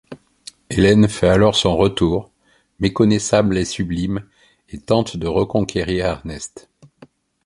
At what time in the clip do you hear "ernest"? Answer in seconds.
6.07-6.71